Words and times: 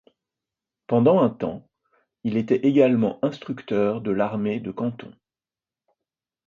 Pendant 0.87 1.21
un 1.21 1.29
temps 1.29 1.69
il 2.23 2.35
était 2.35 2.55
également 2.65 3.19
instructeur 3.23 4.01
de 4.01 4.09
l’armée 4.09 4.59
de 4.59 4.71
Canton. 4.71 5.13